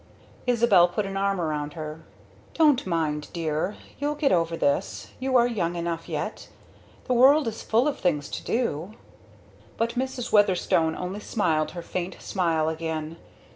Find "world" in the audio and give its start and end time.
7.13-7.47